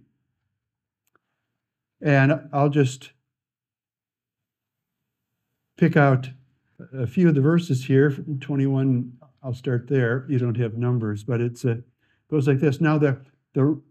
And 2.01 2.49
I'll 2.53 2.69
just 2.69 3.11
pick 5.77 5.95
out 5.95 6.29
a 6.93 7.07
few 7.07 7.29
of 7.29 7.35
the 7.35 7.41
verses 7.41 7.85
here, 7.85 8.11
21 8.11 9.13
I'll 9.47 9.53
start 9.53 9.87
there. 9.87 10.25
You 10.27 10.39
don't 10.39 10.57
have 10.57 10.77
numbers, 10.77 11.23
but 11.23 11.39
it's 11.39 11.63
a, 11.63 11.81
goes 12.29 12.49
like 12.49 12.59
this. 12.59 12.81
Now 12.81 12.97
the 12.97 13.21
the 13.53 13.81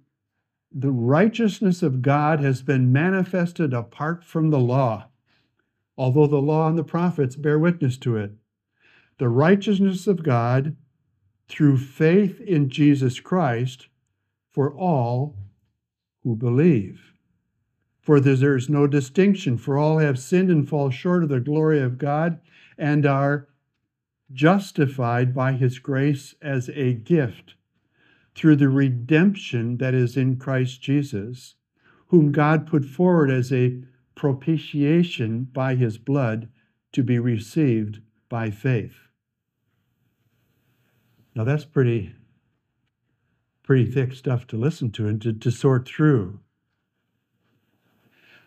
the 0.71 0.91
righteousness 0.91 1.83
of 1.83 2.03
God 2.03 2.41
has 2.41 2.61
been 2.61 2.93
manifested 2.93 3.73
apart 3.73 4.23
from 4.23 4.51
the 4.51 4.59
law, 4.59 5.09
although 5.97 6.27
the 6.27 6.43
law 6.43 6.69
and 6.69 6.77
the 6.77 6.85
prophets 6.85 7.37
bear 7.37 7.59
witness 7.59 7.97
to 7.99 8.19
it. 8.19 8.33
The 9.17 9.31
righteousness 9.31 10.07
of 10.07 10.23
God 10.23 10.77
through 11.49 11.79
faith 11.79 12.39
in 12.43 12.69
Jesus 12.69 13.19
Christ 13.19 13.89
for 14.51 14.75
all 14.75 15.39
who 16.23 16.37
believe. 16.37 17.15
For 18.03 18.21
there 18.21 18.57
is 18.57 18.69
no 18.69 18.87
distinction, 18.87 19.57
for 19.57 19.79
all 19.79 20.01
have 20.01 20.19
sinned 20.19 20.51
and 20.51 20.69
fall 20.69 20.91
short 20.91 21.23
of 21.23 21.31
the 21.31 21.41
glory 21.41 21.81
of 21.81 21.97
God 21.97 22.41
and 22.77 23.07
are 23.07 23.49
justified 24.33 25.35
by 25.35 25.53
his 25.53 25.79
grace 25.79 26.35
as 26.43 26.69
a 26.71 26.93
gift 26.95 27.55
through 28.35 28.57
the 28.57 28.69
redemption 28.69 29.79
that 29.79 29.95
is 29.95 30.17
in 30.17 30.37
Christ 30.37 30.83
Jesus, 30.83 31.55
whom 32.09 32.33
God 32.33 32.67
put 32.67 32.85
forward 32.85 33.31
as 33.31 33.53
a 33.53 33.83
propitiation 34.15 35.45
by 35.45 35.75
his 35.75 35.99
blood 35.99 36.49
to 36.93 37.03
be 37.03 37.19
received 37.19 38.01
by 38.29 38.51
faith. 38.51 38.97
Now 41.35 41.45
that's 41.45 41.65
pretty 41.65 42.15
pretty 43.63 43.91
thick 43.91 44.15
stuff 44.15 44.47
to 44.47 44.57
listen 44.57 44.91
to 44.93 45.09
and 45.09 45.21
to, 45.21 45.33
to 45.33 45.51
sort 45.51 45.89
through. 45.89 46.39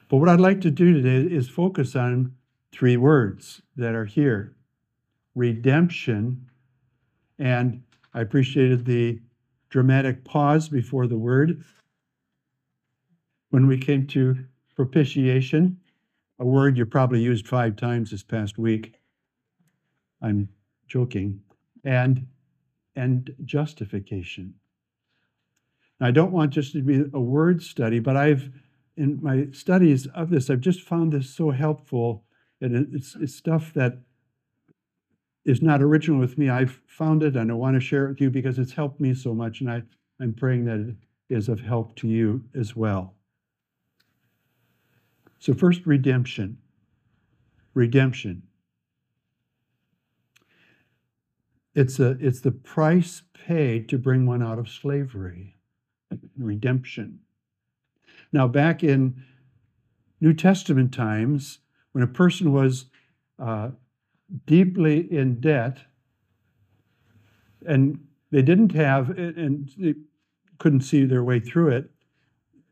But 0.07 0.17
what 0.17 0.29
I'd 0.29 0.39
like 0.39 0.61
to 0.61 0.71
do 0.71 0.93
today 0.93 1.31
is 1.31 1.49
focus 1.49 1.95
on 1.95 2.35
three 2.71 2.95
words 2.95 3.61
that 3.75 3.93
are 3.93 4.05
here 4.05 4.55
redemption. 5.39 6.45
And 7.39 7.81
I 8.13 8.21
appreciated 8.21 8.85
the 8.85 9.19
dramatic 9.69 10.25
pause 10.25 10.67
before 10.67 11.07
the 11.07 11.17
word. 11.17 11.63
When 13.49 13.65
we 13.65 13.77
came 13.77 14.05
to 14.07 14.35
propitiation, 14.75 15.79
a 16.39 16.45
word 16.45 16.77
you 16.77 16.85
probably 16.85 17.21
used 17.21 17.47
five 17.47 17.77
times 17.77 18.11
this 18.11 18.23
past 18.23 18.57
week. 18.57 18.93
I'm 20.21 20.49
joking. 20.87 21.41
And 21.83 22.27
and 22.95 23.33
justification. 23.45 24.53
Now, 25.99 26.07
I 26.07 26.11
don't 26.11 26.33
want 26.33 26.51
just 26.51 26.73
to 26.73 26.81
be 26.81 27.05
a 27.13 27.19
word 27.19 27.63
study, 27.63 27.99
but 27.99 28.17
I've 28.17 28.49
in 28.97 29.19
my 29.21 29.47
studies 29.53 30.07
of 30.07 30.29
this, 30.29 30.49
I've 30.49 30.59
just 30.59 30.81
found 30.81 31.13
this 31.13 31.29
so 31.29 31.51
helpful. 31.51 32.25
And 32.59 32.93
it's, 32.93 33.15
it's 33.15 33.33
stuff 33.33 33.73
that 33.75 33.99
is 35.45 35.61
not 35.61 35.81
original 35.81 36.19
with 36.19 36.37
me. 36.37 36.49
I've 36.49 36.79
found 36.87 37.23
it 37.23 37.35
and 37.35 37.51
I 37.51 37.55
want 37.55 37.75
to 37.75 37.79
share 37.79 38.05
it 38.05 38.09
with 38.09 38.21
you 38.21 38.29
because 38.29 38.59
it's 38.59 38.73
helped 38.73 38.99
me 38.99 39.13
so 39.13 39.33
much. 39.33 39.61
And 39.61 39.71
I, 39.71 39.81
I'm 40.19 40.33
praying 40.33 40.65
that 40.65 40.79
it 40.79 40.95
is 41.29 41.49
of 41.49 41.61
help 41.61 41.95
to 41.97 42.07
you 42.07 42.43
as 42.53 42.75
well. 42.75 43.15
So, 45.39 45.53
first, 45.53 45.85
redemption. 45.85 46.57
Redemption. 47.73 48.43
It's, 51.73 51.99
a, 51.99 52.17
it's 52.19 52.41
the 52.41 52.51
price 52.51 53.21
paid 53.33 53.87
to 53.89 53.97
bring 53.97 54.25
one 54.25 54.43
out 54.43 54.59
of 54.59 54.67
slavery. 54.67 55.55
Redemption. 56.37 57.19
Now, 58.33 58.47
back 58.47 58.83
in 58.83 59.23
New 60.19 60.33
Testament 60.33 60.93
times, 60.93 61.59
when 61.93 62.03
a 62.03 62.07
person 62.07 62.51
was 62.51 62.85
uh, 63.39 63.69
deeply 64.45 65.11
in 65.11 65.39
debt, 65.39 65.79
and 67.65 67.99
they 68.31 68.41
didn't 68.41 68.73
have, 68.73 69.09
and 69.09 69.71
they 69.77 69.95
couldn't 70.57 70.81
see 70.81 71.05
their 71.05 71.23
way 71.23 71.39
through 71.39 71.69
it. 71.69 71.89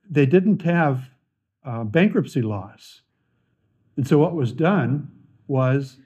They 0.10 0.26
didn't 0.26 0.62
have 0.62 1.10
uh, 1.66 1.84
bankruptcy 1.84 2.42
laws. 2.42 3.02
And 3.96 4.08
so 4.08 4.20
what 4.20 4.36
was 4.36 4.52
done 4.52 5.12
was 5.48 5.98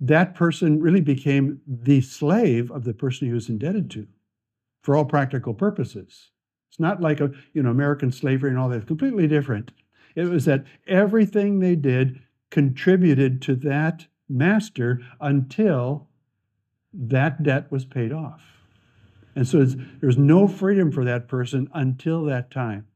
that 0.00 0.34
person 0.34 0.80
really 0.80 1.00
became 1.00 1.60
the 1.66 2.00
slave 2.00 2.70
of 2.70 2.84
the 2.84 2.94
person 2.94 3.26
he 3.26 3.34
was 3.34 3.48
indebted 3.48 3.90
to 3.90 4.06
for 4.82 4.96
all 4.96 5.04
practical 5.04 5.54
purposes. 5.54 6.30
It's 6.70 6.80
not 6.80 7.00
like 7.00 7.20
a, 7.20 7.30
you 7.52 7.62
know, 7.62 7.70
American 7.70 8.12
slavery 8.12 8.50
and 8.50 8.58
all 8.58 8.68
that. 8.68 8.86
Completely 8.86 9.26
different. 9.26 9.72
It 10.14 10.24
was 10.24 10.44
that 10.46 10.64
everything 10.86 11.58
they 11.58 11.76
did 11.76 12.20
contributed 12.50 13.42
to 13.42 13.54
that 13.56 14.06
master 14.28 15.00
until 15.20 16.08
that 16.92 17.42
debt 17.42 17.70
was 17.70 17.84
paid 17.84 18.12
off. 18.12 18.42
And 19.34 19.46
so 19.46 19.64
there's 20.00 20.18
no 20.18 20.48
freedom 20.48 20.90
for 20.90 21.04
that 21.04 21.28
person 21.28 21.70
until 21.72 22.24
that 22.24 22.50
time. 22.50 22.86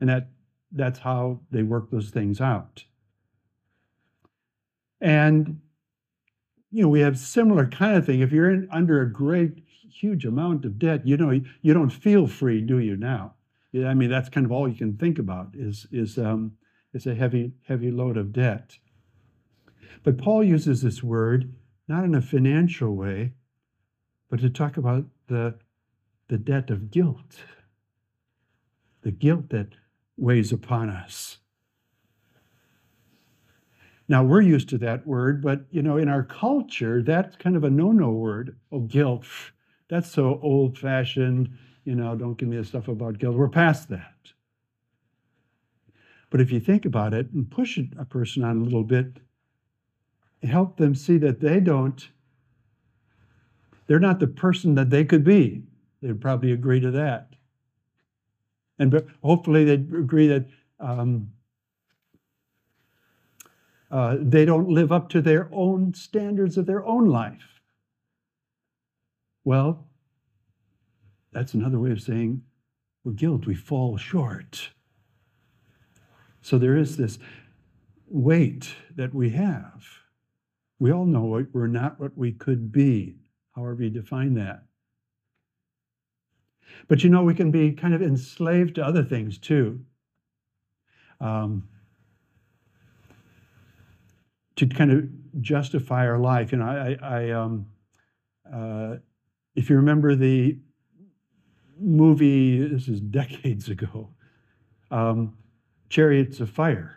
And 0.00 0.08
that, 0.08 0.30
that's 0.72 0.98
how 0.98 1.40
they 1.50 1.62
work 1.62 1.90
those 1.90 2.10
things 2.10 2.40
out. 2.40 2.84
And, 5.00 5.60
you 6.70 6.82
know, 6.82 6.88
we 6.88 7.00
have 7.00 7.18
similar 7.18 7.66
kind 7.66 7.96
of 7.96 8.06
thing. 8.06 8.20
If 8.20 8.32
you're 8.32 8.50
in, 8.50 8.68
under 8.72 9.00
a 9.02 9.12
great, 9.12 9.62
huge 9.88 10.24
amount 10.24 10.64
of 10.64 10.78
debt, 10.78 11.06
you 11.06 11.16
know, 11.16 11.40
you 11.60 11.74
don't 11.74 11.90
feel 11.90 12.26
free, 12.26 12.60
do 12.60 12.78
you 12.78 12.96
now? 12.96 13.34
I 13.74 13.94
mean, 13.94 14.10
that's 14.10 14.28
kind 14.28 14.44
of 14.44 14.52
all 14.52 14.68
you 14.68 14.76
can 14.76 14.96
think 14.96 15.18
about 15.18 15.50
is, 15.54 15.86
is, 15.92 16.18
um, 16.18 16.52
is 16.92 17.06
a 17.06 17.14
heavy, 17.14 17.52
heavy 17.66 17.90
load 17.90 18.16
of 18.16 18.32
debt. 18.32 18.78
But 20.02 20.18
Paul 20.18 20.44
uses 20.44 20.82
this 20.82 21.02
word 21.02 21.52
not 21.88 22.04
in 22.04 22.14
a 22.14 22.22
financial 22.22 22.94
way, 22.94 23.32
but 24.30 24.40
to 24.40 24.50
talk 24.50 24.76
about 24.76 25.04
the, 25.26 25.54
the 26.28 26.38
debt 26.38 26.70
of 26.70 26.90
guilt, 26.90 27.36
the 29.02 29.10
guilt 29.10 29.50
that 29.50 29.68
weighs 30.16 30.52
upon 30.52 30.88
us. 30.88 31.38
Now 34.08 34.24
we're 34.24 34.42
used 34.42 34.68
to 34.70 34.78
that 34.78 35.06
word, 35.06 35.42
but 35.42 35.64
you 35.70 35.82
know, 35.82 35.96
in 35.96 36.08
our 36.08 36.22
culture, 36.22 37.02
that's 37.02 37.36
kind 37.36 37.56
of 37.56 37.64
a 37.64 37.70
no-no 37.70 38.10
word. 38.10 38.56
Oh, 38.70 38.80
guilt. 38.80 39.24
That's 39.88 40.10
so 40.10 40.38
old-fashioned. 40.42 41.50
You 41.84 41.94
know, 41.94 42.14
don't 42.16 42.38
give 42.38 42.48
me 42.48 42.56
the 42.56 42.64
stuff 42.64 42.88
about 42.88 43.18
guilt. 43.18 43.36
We're 43.36 43.48
past 43.48 43.88
that. 43.88 44.14
But 46.30 46.40
if 46.40 46.50
you 46.50 46.60
think 46.60 46.84
about 46.84 47.12
it 47.12 47.30
and 47.32 47.50
push 47.50 47.78
a 47.98 48.04
person 48.04 48.44
on 48.44 48.58
a 48.58 48.64
little 48.64 48.84
bit, 48.84 49.18
help 50.42 50.76
them 50.76 50.94
see 50.94 51.18
that 51.18 51.40
they 51.40 51.60
don't 51.60 52.08
They're 53.86 54.00
not 54.00 54.20
the 54.20 54.26
person 54.26 54.74
that 54.76 54.90
they 54.90 55.04
could 55.04 55.24
be. 55.24 55.64
They'd 56.00 56.20
probably 56.20 56.52
agree 56.52 56.80
to 56.80 56.90
that. 56.92 57.34
And 58.78 59.02
hopefully 59.22 59.64
they'd 59.64 59.92
agree 59.92 60.28
that 60.28 60.46
um, 60.80 61.32
uh, 63.90 64.16
they 64.20 64.44
don't 64.44 64.68
live 64.68 64.90
up 64.90 65.08
to 65.10 65.20
their 65.20 65.48
own 65.52 65.94
standards 65.94 66.56
of 66.56 66.66
their 66.66 66.84
own 66.86 67.06
life. 67.06 67.60
Well, 69.44 69.86
that's 71.32 71.54
another 71.54 71.78
way 71.78 71.90
of 71.90 72.00
saying 72.00 72.42
we're 73.04 73.12
guilt, 73.12 73.46
we 73.46 73.54
fall 73.54 73.96
short. 73.96 74.70
So 76.40 76.58
there 76.58 76.76
is 76.76 76.96
this 76.96 77.18
weight 78.08 78.74
that 78.96 79.14
we 79.14 79.30
have. 79.30 80.01
We 80.82 80.90
all 80.90 81.06
know 81.06 81.46
we're 81.52 81.68
not 81.68 82.00
what 82.00 82.18
we 82.18 82.32
could 82.32 82.72
be, 82.72 83.14
however 83.54 83.84
you 83.84 83.90
define 83.90 84.34
that. 84.34 84.64
But 86.88 87.04
you 87.04 87.08
know, 87.08 87.22
we 87.22 87.34
can 87.34 87.52
be 87.52 87.70
kind 87.70 87.94
of 87.94 88.02
enslaved 88.02 88.74
to 88.74 88.84
other 88.84 89.04
things 89.04 89.38
too. 89.38 89.78
Um, 91.20 91.68
to 94.56 94.66
kind 94.66 94.90
of 94.90 95.40
justify 95.40 96.04
our 96.04 96.18
life. 96.18 96.50
You 96.50 96.58
know, 96.58 96.64
I, 96.64 96.96
I 97.00 97.30
um, 97.30 97.66
uh, 98.52 98.96
if 99.54 99.70
you 99.70 99.76
remember 99.76 100.16
the 100.16 100.58
movie, 101.78 102.66
this 102.66 102.88
is 102.88 103.00
decades 103.00 103.68
ago, 103.76 104.08
um, 104.90 105.38
Chariots 105.90 106.40
of 106.40 106.50
Fire. 106.50 106.96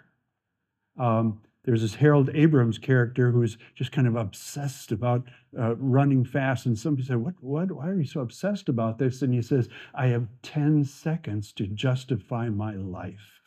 Um, 0.97 1.39
there's 1.65 1.81
this 1.81 1.95
Harold 1.95 2.29
Abrahams 2.33 2.77
character 2.77 3.31
who's 3.31 3.57
just 3.73 3.91
kind 3.91 4.07
of 4.07 4.15
obsessed 4.15 4.91
about 4.91 5.23
uh, 5.57 5.75
running 5.77 6.23
fast. 6.23 6.67
And 6.67 6.77
somebody 6.77 7.07
said, 7.07 7.17
what, 7.17 7.33
what, 7.39 7.71
why 7.71 7.89
are 7.89 7.99
you 7.99 8.05
so 8.05 8.21
obsessed 8.21 8.69
about 8.69 8.99
this? 8.99 9.23
And 9.23 9.33
he 9.33 9.41
says, 9.41 9.67
I 9.95 10.07
have 10.07 10.27
10 10.43 10.85
seconds 10.85 11.51
to 11.53 11.65
justify 11.65 12.49
my 12.49 12.75
life. 12.75 13.41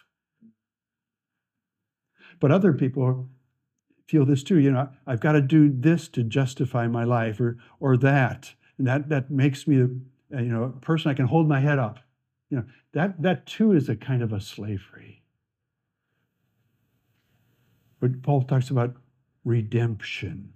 But 2.40 2.50
other 2.50 2.72
people 2.72 3.28
feel 4.08 4.24
this 4.24 4.42
too. 4.42 4.58
You 4.58 4.72
know, 4.72 4.88
I've 5.06 5.20
got 5.20 5.32
to 5.32 5.40
do 5.40 5.70
this 5.72 6.08
to 6.08 6.24
justify 6.24 6.88
my 6.88 7.04
life 7.04 7.40
or, 7.40 7.58
or 7.78 7.96
that. 7.98 8.52
And 8.78 8.86
that, 8.88 9.08
that 9.10 9.30
makes 9.30 9.68
me, 9.68 9.76
a, 9.76 10.42
you 10.42 10.48
know, 10.48 10.64
a 10.64 10.70
person 10.80 11.10
I 11.10 11.14
can 11.14 11.26
hold 11.26 11.48
my 11.48 11.60
head 11.60 11.78
up. 11.78 12.00
You 12.50 12.58
know, 12.58 12.64
that, 12.94 13.22
that 13.22 13.46
too 13.46 13.72
is 13.72 13.88
a 13.88 13.94
kind 13.94 14.22
of 14.22 14.32
a 14.32 14.40
slavery. 14.40 15.17
But 18.00 18.22
Paul 18.22 18.42
talks 18.42 18.70
about 18.70 18.94
redemption. 19.44 20.52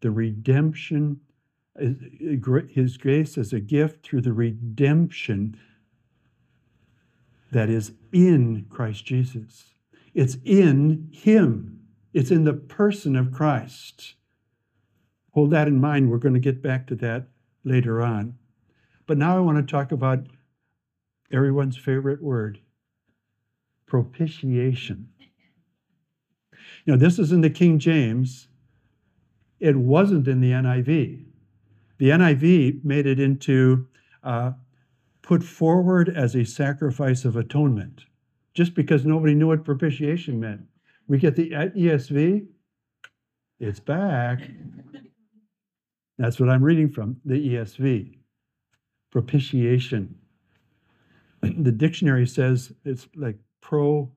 The 0.00 0.10
redemption, 0.10 1.20
uh, 1.80 1.90
his 2.68 2.96
grace 2.96 3.36
as 3.36 3.52
a 3.52 3.60
gift 3.60 4.04
through 4.04 4.22
the 4.22 4.32
redemption 4.32 5.58
that 7.52 7.68
is 7.68 7.92
in 8.12 8.66
Christ 8.70 9.04
Jesus. 9.04 9.74
It's 10.14 10.36
in 10.44 11.08
him, 11.12 11.80
it's 12.12 12.30
in 12.30 12.44
the 12.44 12.54
person 12.54 13.16
of 13.16 13.32
Christ. 13.32 14.14
Hold 15.32 15.50
that 15.50 15.68
in 15.68 15.80
mind. 15.80 16.10
We're 16.10 16.18
going 16.18 16.34
to 16.34 16.40
get 16.40 16.62
back 16.62 16.86
to 16.88 16.96
that 16.96 17.28
later 17.64 18.02
on. 18.02 18.34
But 19.06 19.18
now 19.18 19.36
I 19.36 19.40
want 19.40 19.58
to 19.58 19.70
talk 19.70 19.92
about 19.92 20.26
everyone's 21.32 21.76
favorite 21.76 22.22
word 22.22 22.60
propitiation. 23.86 25.09
This 26.96 27.18
is 27.18 27.32
in 27.32 27.40
the 27.40 27.50
King 27.50 27.78
James. 27.78 28.48
It 29.58 29.76
wasn't 29.76 30.26
in 30.28 30.40
the 30.40 30.52
NIV. 30.52 31.24
The 31.98 32.08
NIV 32.08 32.84
made 32.84 33.06
it 33.06 33.20
into 33.20 33.86
uh, 34.22 34.52
put 35.22 35.42
forward 35.42 36.08
as 36.08 36.34
a 36.34 36.44
sacrifice 36.44 37.24
of 37.24 37.36
atonement, 37.36 38.06
just 38.54 38.74
because 38.74 39.04
nobody 39.04 39.34
knew 39.34 39.48
what 39.48 39.64
propitiation 39.64 40.40
meant. 40.40 40.62
We 41.06 41.18
get 41.18 41.36
the 41.36 41.50
ESV, 41.50 42.46
it's 43.60 43.80
back. 43.80 44.40
That's 46.18 46.40
what 46.40 46.48
I'm 46.48 46.62
reading 46.62 46.90
from, 46.90 47.20
the 47.24 47.54
ESV. 47.54 48.16
Propitiation. 49.10 50.16
The 51.42 51.72
dictionary 51.72 52.26
says 52.26 52.72
it's 52.84 53.08
like 53.16 53.36
pro 53.62 54.10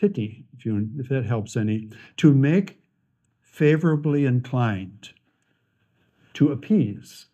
pity, 0.00 0.46
if, 0.56 0.64
you, 0.64 0.88
if 0.98 1.08
that 1.10 1.26
helps 1.26 1.56
any, 1.56 1.90
to 2.16 2.32
make 2.32 2.80
favorably 3.42 4.24
inclined, 4.24 5.10
to 6.32 6.50
appease. 6.50 7.26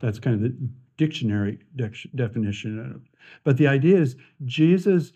That's 0.00 0.18
kind 0.18 0.36
of 0.36 0.42
the 0.42 0.68
dictionary 0.98 1.60
de- 1.74 1.90
definition. 2.14 3.06
But 3.42 3.56
the 3.56 3.66
idea 3.66 3.98
is 3.98 4.16
Jesus 4.44 5.12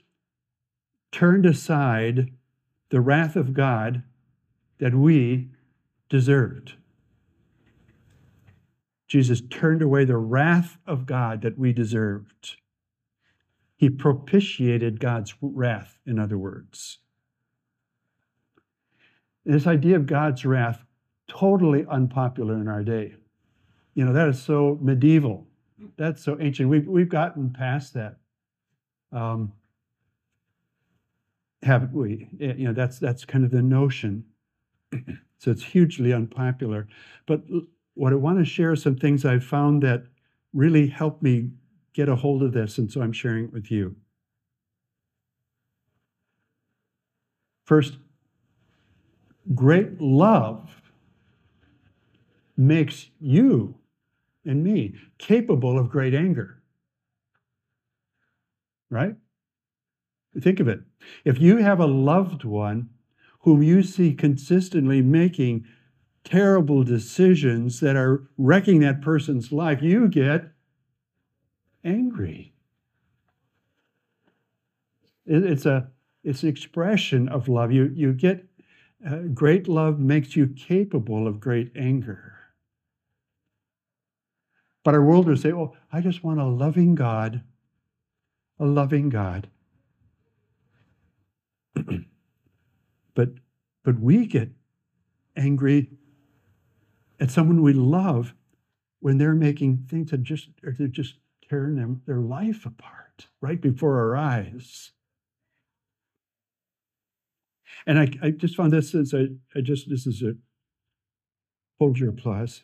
turned 1.13 1.45
aside 1.45 2.33
the 2.89 3.01
wrath 3.01 3.37
of 3.37 3.53
God 3.53 4.03
that 4.79 4.95
we 4.95 5.51
deserved. 6.09 6.75
Jesus 9.07 9.43
turned 9.51 9.83
away 9.83 10.05
the 10.05 10.17
wrath 10.17 10.79
of 10.87 11.05
God 11.05 11.43
that 11.43 11.59
we 11.59 11.73
deserved. 11.73 12.57
He 13.79 13.89
propitiated 13.89 14.99
God's 14.99 15.35
wrath, 15.41 16.01
in 16.05 16.19
other 16.19 16.37
words. 16.37 16.99
This 19.45 19.69
idea 19.69 19.95
of 19.95 20.05
God's 20.05 20.45
wrath, 20.45 20.85
totally 21.29 21.87
unpopular 21.89 22.55
in 22.55 22.67
our 22.67 22.83
day. 22.83 23.15
You 23.95 24.05
know, 24.05 24.13
that 24.13 24.29
is 24.29 24.43
so 24.43 24.79
medieval. 24.83 25.47
That's 25.97 26.25
so 26.25 26.37
ancient. 26.41 26.69
We've, 26.69 26.89
we've 26.89 27.09
gotten 27.09 27.51
past 27.51 27.95
that. 27.95 28.17
Um, 29.13 29.53
haven't 31.63 31.93
we? 31.93 32.29
You 32.41 32.67
know, 32.67 32.73
that's, 32.73 32.99
that's 32.99 33.25
kind 33.25 33.45
of 33.45 33.53
the 33.53 33.63
notion. 33.63 34.25
so 35.39 35.53
it's 35.53 35.63
hugely 35.63 36.13
unpopular. 36.13 36.89
But 37.27 37.43
what 37.95 38.13
I 38.13 38.17
want 38.17 38.41
to 38.41 38.45
share 38.45 38.75
some 38.75 38.97
things 38.97 39.25
I've 39.25 39.45
found 39.45 39.85
that 39.85 40.03
really 40.53 40.89
helped 40.89 41.23
me 41.23 41.51
get 41.99 42.09
a 42.09 42.15
hold 42.15 42.45
of 42.45 42.53
this, 42.53 42.79
and 42.79 42.93
so 42.93 43.03
I'm 43.03 43.13
sharing 43.13 43.47
it 43.47 43.53
with 43.53 43.73
you. 43.73 43.97
First, 47.65 47.97
great 49.53 50.01
love 50.01 50.71
makes 52.57 53.11
you 53.19 53.75
and 54.45 54.63
me 54.63 54.95
capable 55.19 55.77
of 55.77 55.91
great 55.91 56.15
anger. 56.15 56.63
Right? 58.91 59.17
Think 60.41 60.61
of 60.61 60.69
it. 60.69 60.79
If 61.25 61.41
you 61.41 61.57
have 61.57 61.81
a 61.81 61.87
loved 61.87 62.45
one 62.45 62.91
whom 63.41 63.61
you 63.61 63.83
see 63.83 64.15
consistently 64.15 65.03
making 65.03 65.65
terrible 66.23 66.85
decisions 66.85 67.81
that 67.81 67.97
are 67.97 68.29
wrecking 68.39 68.79
that 68.81 69.03
person's 69.03 69.51
life, 69.51 69.83
you 69.83 70.07
get 70.07 70.53
angry. 71.85 72.55
It's 75.27 75.67
a 75.67 75.91
it's 76.25 76.43
an 76.43 76.49
expression 76.49 77.29
of 77.29 77.49
love. 77.49 77.73
You 77.73 77.91
you 77.95 78.13
get 78.13 78.47
uh, 79.07 79.19
great 79.35 79.69
love 79.69 79.99
makes 79.99 80.35
you 80.35 80.49
capable 80.49 81.27
of 81.27 81.39
great 81.41 81.71
anger. 81.77 82.35
But 84.85 84.95
our 84.95 85.03
world 85.05 85.27
will 85.29 85.37
say, 85.37 85.53
"Oh, 85.53 85.77
I 85.93 86.01
just 86.01 86.25
want 86.25 86.41
a 86.41 86.47
loving 86.47 86.95
God, 86.95 87.43
a 88.59 88.65
loving 88.65 89.11
God." 89.11 89.51
but 93.15 93.31
but 93.83 94.01
we 94.01 94.27
get 94.27 94.51
angry 95.37 95.91
at 97.21 97.31
someone 97.31 97.63
we 97.63 97.73
love 97.73 98.35
when 99.01 99.19
they're 99.19 99.35
making 99.35 99.87
things 99.89 100.11
that 100.11 100.23
just 100.23 100.49
are 100.65 100.73
just 100.73 101.15
tearing 101.49 101.77
them, 101.77 102.03
their 102.07 102.21
life 102.21 102.67
apart 102.67 103.29
right 103.41 103.61
before 103.61 103.99
our 103.99 104.17
eyes. 104.17 104.93
And 107.87 107.99
I, 107.99 108.09
I 108.23 108.31
just 108.31 108.57
found 108.57 108.73
this 108.73 108.95
as 108.95 109.13
a, 109.13 109.29
I 109.55 109.61
just, 109.61 109.89
this 109.89 110.07
is 110.07 110.23
a, 110.23 110.35
hold 111.79 111.99
your 111.99 112.11
applause. 112.11 112.63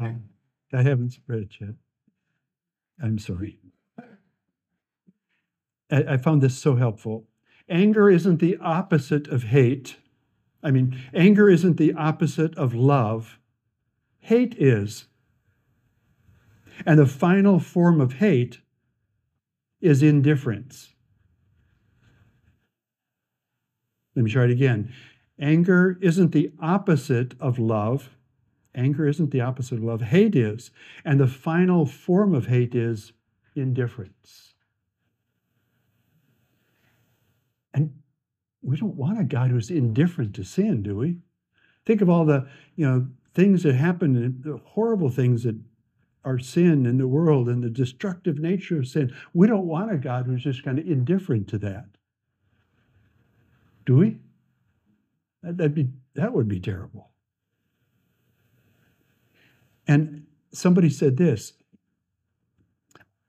Um, 0.00 0.24
I 0.72 0.82
haven't 0.82 1.18
read 1.26 1.42
it 1.42 1.54
yet. 1.60 1.74
I'm 3.02 3.18
sorry. 3.18 3.58
I, 5.90 6.04
I 6.10 6.16
found 6.16 6.42
this 6.42 6.56
so 6.56 6.76
helpful. 6.76 7.26
Anger 7.68 8.10
isn't 8.10 8.38
the 8.38 8.56
opposite 8.58 9.28
of 9.28 9.44
hate. 9.44 9.96
I 10.62 10.70
mean, 10.70 11.00
anger 11.12 11.48
isn't 11.48 11.76
the 11.76 11.92
opposite 11.94 12.56
of 12.56 12.74
love. 12.74 13.38
Hate 14.20 14.54
is. 14.58 15.06
And 16.86 16.98
the 16.98 17.06
final 17.06 17.58
form 17.58 18.00
of 18.00 18.14
hate 18.14 18.60
is 19.80 20.02
indifference. 20.02 20.94
Let 24.14 24.24
me 24.24 24.30
try 24.30 24.44
it 24.44 24.50
again. 24.50 24.92
Anger 25.40 25.98
isn't 26.00 26.32
the 26.32 26.52
opposite 26.60 27.34
of 27.40 27.58
love. 27.58 28.10
Anger 28.74 29.06
isn't 29.06 29.30
the 29.30 29.40
opposite 29.40 29.78
of 29.78 29.84
love, 29.84 30.00
hate 30.02 30.34
is. 30.34 30.70
And 31.04 31.20
the 31.20 31.26
final 31.26 31.84
form 31.84 32.34
of 32.34 32.46
hate 32.46 32.74
is 32.74 33.12
indifference. 33.54 34.54
And 37.74 37.92
we 38.62 38.76
don't 38.76 38.96
want 38.96 39.20
a 39.20 39.24
God 39.24 39.50
who's 39.50 39.70
indifferent 39.70 40.34
to 40.36 40.44
sin, 40.44 40.82
do 40.82 40.96
we? 40.96 41.18
Think 41.84 42.00
of 42.00 42.08
all 42.08 42.24
the, 42.24 42.46
you 42.76 42.86
know, 42.86 43.08
things 43.34 43.62
that 43.64 43.74
happen, 43.74 44.40
the 44.42 44.58
horrible 44.64 45.10
things 45.10 45.42
that 45.42 45.58
are 46.24 46.38
sin 46.38 46.86
in 46.86 46.98
the 46.98 47.08
world 47.08 47.48
and 47.48 47.62
the 47.62 47.70
destructive 47.70 48.38
nature 48.38 48.78
of 48.78 48.88
sin. 48.88 49.12
We 49.34 49.46
don't 49.46 49.66
want 49.66 49.92
a 49.92 49.96
God 49.96 50.26
who's 50.26 50.42
just 50.42 50.64
kind 50.64 50.78
of 50.78 50.86
indifferent 50.86 51.48
to 51.48 51.58
that. 51.58 51.86
Do 53.84 53.96
we? 53.96 54.18
That'd 55.42 55.74
be, 55.74 55.88
that 56.14 56.32
would 56.32 56.48
be 56.48 56.60
terrible. 56.60 57.10
And 59.88 60.26
somebody 60.52 60.88
said 60.88 61.16
this 61.16 61.54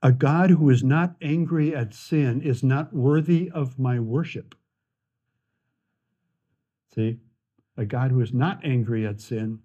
A 0.04 0.12
God 0.12 0.52
who 0.52 0.70
is 0.70 0.84
not 0.84 1.16
angry 1.22 1.76
at 1.76 1.94
sin 1.96 2.42
is 2.42 2.64
not 2.64 2.94
worthy 2.94 3.50
of 3.50 3.80
my 3.80 4.00
worship. 4.00 4.54
See? 6.94 7.20
A 7.76 7.86
God 7.86 8.12
who 8.12 8.22
is 8.22 8.34
not 8.34 8.64
angry 8.64 9.08
at 9.08 9.20
sin 9.20 9.60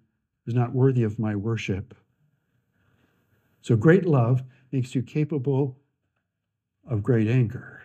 is 0.47 0.55
not 0.55 0.73
worthy 0.73 1.03
of 1.03 1.19
my 1.19 1.35
worship. 1.35 1.93
So 3.61 3.75
great 3.75 4.05
love 4.05 4.43
makes 4.71 4.95
you 4.95 5.01
capable 5.01 5.77
of 6.87 7.03
great 7.03 7.27
anger. 7.27 7.81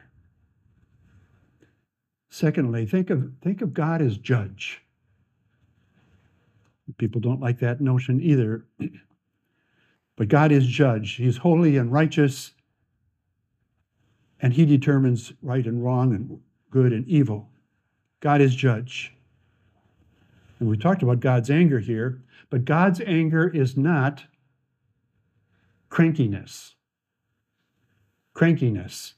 Secondly, 2.30 2.86
think 2.86 3.10
of, 3.10 3.30
think 3.42 3.62
of 3.62 3.72
God 3.72 4.02
as 4.02 4.18
judge. 4.18 4.82
People 6.98 7.20
don't 7.20 7.40
like 7.40 7.60
that 7.60 7.80
notion 7.80 8.20
either. 8.20 8.64
but 10.16 10.28
God 10.28 10.52
is 10.52 10.66
judge. 10.66 11.14
He's 11.14 11.38
holy 11.38 11.76
and 11.76 11.92
righteous, 11.92 12.52
and 14.40 14.52
He 14.52 14.66
determines 14.66 15.32
right 15.42 15.64
and 15.64 15.82
wrong 15.82 16.14
and 16.14 16.40
good 16.70 16.92
and 16.92 17.06
evil. 17.06 17.48
God 18.20 18.40
is 18.40 18.54
judge. 18.54 19.14
And 20.58 20.68
we 20.68 20.76
talked 20.76 21.02
about 21.02 21.20
God's 21.20 21.50
anger 21.50 21.78
here, 21.78 22.22
but 22.50 22.64
God's 22.64 23.00
anger 23.00 23.48
is 23.48 23.76
not 23.76 24.24
crankiness. 25.94 26.74
Crankiness. 28.34 29.14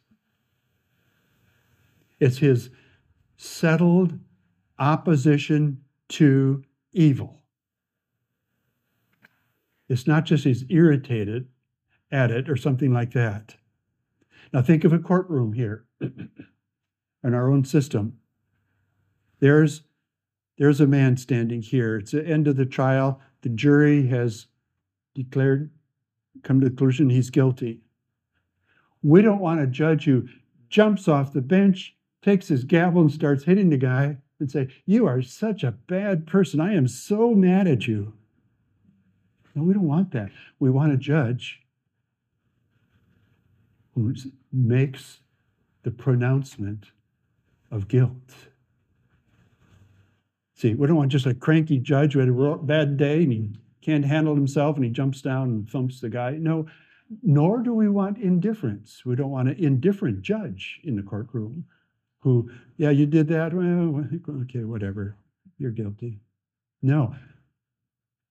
It's 2.21 2.39
his 2.39 2.71
settled 3.39 4.19
opposition 4.79 5.81
to 6.11 6.63
evil. 6.93 7.41
It's 9.89 10.07
not 10.07 10.27
just 10.27 10.45
he's 10.45 10.65
irritated 10.69 11.49
at 12.13 12.31
it 12.31 12.51
or 12.51 12.57
something 12.57 12.93
like 12.93 13.13
that. 13.13 13.57
Now 14.53 14.61
think 14.61 14.85
of 14.85 14.93
a 14.93 14.99
courtroom 14.99 15.55
here 15.55 15.87
in 16.01 16.31
our 17.23 17.51
own 17.51 17.65
system. 17.65 18.19
There's 19.41 19.83
there's 20.59 20.81
a 20.81 20.87
man 20.87 21.17
standing 21.19 21.61
here. 21.61 21.97
It's 21.97 22.13
the 22.13 22.27
end 22.27 22.49
of 22.49 22.57
the 22.57 22.65
trial. 22.65 23.21
The 23.43 23.51
jury 23.51 24.07
has 24.07 24.47
declared, 25.15 25.71
come 26.47 26.61
to 26.61 26.67
the 26.67 26.71
conclusion 26.71 27.11
he's 27.11 27.31
guilty. 27.31 27.81
We 29.03 29.21
don't 29.21 29.41
want 29.41 29.61
a 29.61 29.67
judge 29.67 30.05
who 30.05 30.29
jumps 30.69 31.09
off 31.09 31.33
the 31.33 31.43
bench, 31.43 31.97
takes 32.23 32.49
his 32.49 32.65
gavel, 32.65 33.03
and 33.03 33.13
starts 33.13 33.45
hitting 33.45 33.69
the 33.69 33.77
guy 33.77 34.19
and 34.39 34.51
say, 34.51 34.69
You 34.87 35.07
are 35.07 35.23
such 35.23 35.65
a 35.65 35.73
bad 35.73 36.27
person. 36.27 36.61
I 36.61 36.75
am 36.75 36.89
so 36.89 37.35
mad 37.35 37.67
at 37.67 37.87
you. 37.87 38.15
No, 39.55 39.65
we 39.65 39.75
don't 39.75 39.89
want 39.89 40.13
that. 40.13 40.31
We 40.59 40.71
want 40.71 40.93
a 40.93 40.97
judge 40.97 41.61
who 43.95 44.15
makes 44.53 45.21
the 45.83 45.91
pronouncement 45.91 46.87
of 47.71 47.89
guilt. 47.89 48.35
See, 50.55 50.75
we 50.75 50.87
don't 50.87 50.97
want 50.97 51.13
just 51.13 51.27
a 51.27 51.35
cranky 51.35 51.79
judge 51.79 52.13
who 52.13 52.21
had 52.21 52.29
a 52.29 52.57
bad 52.57 52.97
day 52.97 53.23
and 53.23 53.33
he 53.33 53.51
can't 53.87 54.05
handle 54.05 54.35
himself 54.35 54.75
and 54.75 54.85
he 54.85 54.91
jumps 54.91 55.23
down 55.23 55.49
and 55.49 55.71
thumps 55.71 56.01
the 56.01 56.09
guy. 56.09 56.33
No, 56.33 56.67
nor 57.23 57.63
do 57.63 57.73
we 57.73 57.89
want 57.89 58.19
indifference. 58.19 59.07
We 59.07 59.15
don't 59.15 59.31
want 59.31 59.49
an 59.49 59.57
indifferent 59.59 60.23
judge 60.23 60.81
in 60.83 60.97
the 60.97 61.05
courtroom 61.05 61.65
who, 62.19 62.51
yeah, 62.79 62.91
you 62.91 63.07
did 63.07 63.29
that. 63.29 63.55
Well, 63.55 64.05
okay, 64.43 64.65
whatever. 64.65 65.17
You're 65.59 65.71
guilty. 65.71 66.19
No, 66.83 67.15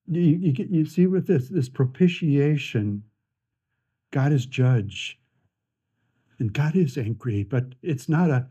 you, 0.07 0.21
you, 0.21 0.67
you 0.69 0.85
see 0.85 1.07
with 1.07 1.25
this, 1.25 1.47
this 1.47 1.69
propitiation, 1.69 3.03
God 4.11 4.33
is 4.33 4.45
judge. 4.45 5.17
And 6.37 6.51
God 6.51 6.75
is 6.75 6.97
angry, 6.97 7.43
but 7.43 7.63
it's 7.81 8.09
not 8.09 8.29
a, 8.29 8.45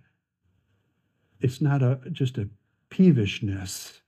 it's 1.41 1.61
not 1.61 1.83
a 1.83 2.01
just 2.13 2.39
a 2.39 2.49
peevishness. 2.89 4.01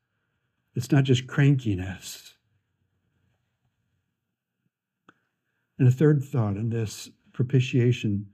It's 0.75 0.91
not 0.91 1.05
just 1.05 1.27
crankiness. 1.27 2.36
And 5.79 5.89
a 5.89 5.91
third 5.91 6.25
thought 6.25 6.57
on 6.57 6.71
this 6.71 7.11
propitiation. 7.33 8.27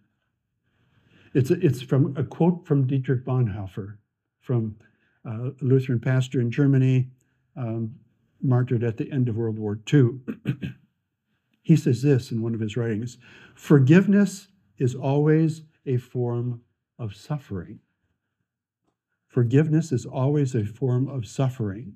It's, 1.35 1.51
it's 1.51 1.83
from 1.83 2.17
a 2.17 2.23
quote 2.23 2.67
from 2.67 2.87
Dietrich 2.87 3.25
Bonhoeffer, 3.25 3.97
from 4.41 4.77
uh, 5.27 5.51
a 5.51 5.53
Lutheran 5.61 5.99
pastor 5.99 6.41
in 6.41 6.51
Germany, 6.51 7.11
um, 7.57 7.95
martyred 8.41 8.85
at 8.85 8.97
the 8.97 9.11
end 9.11 9.29
of 9.29 9.37
World 9.37 9.59
War 9.59 9.79
II. 9.93 10.21
he 11.63 11.77
says 11.77 12.03
this 12.03 12.31
in 12.31 12.43
one 12.43 12.55
of 12.55 12.61
his 12.61 12.77
writings 12.77 13.19
Forgiveness 13.55 14.49
is 14.79 14.95
always 14.95 15.63
a 15.87 15.97
form 15.97 16.61
of 16.99 17.15
suffering. 17.15 17.81
Forgiveness 19.29 19.93
is 19.93 20.05
always 20.05 20.55
a 20.55 20.67
form 20.67 21.09
of 21.09 21.27
suffering. 21.27 21.95